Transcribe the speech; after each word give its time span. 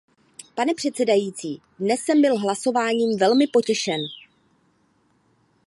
Pane 0.55 0.73
předsedající, 0.73 1.61
dnes 1.79 1.99
jsem 2.01 2.21
byl 2.21 2.37
hlasováním 2.39 3.17
velmi 3.17 3.47
potěšen. 3.47 4.01